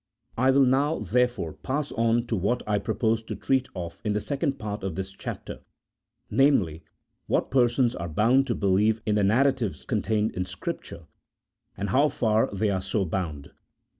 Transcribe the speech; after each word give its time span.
I 0.35 0.49
will 0.49 0.65
now, 0.65 0.97
therefore, 0.97 1.53
pass 1.53 1.91
on 1.91 2.25
to 2.25 2.35
what 2.35 2.67
I 2.67 2.79
proposed 2.79 3.27
to 3.27 3.35
treat 3.35 3.69
of 3.75 4.01
in 4.03 4.13
the 4.13 4.19
second 4.19 4.57
part 4.57 4.81
of 4.83 4.95
this 4.95 5.11
chapter, 5.11 5.59
namely, 6.31 6.83
what 7.27 7.51
persons 7.51 7.93
are 7.95 8.09
bound 8.09 8.47
to 8.47 8.55
believe 8.55 8.99
in 9.05 9.13
the 9.13 9.23
narratives 9.23 9.85
contained 9.85 10.31
in 10.31 10.43
Scripture, 10.45 11.05
and 11.77 11.89
how 11.89 12.09
far 12.09 12.49
they 12.51 12.71
are 12.71 12.81
so 12.81 13.05
bound. 13.05 13.51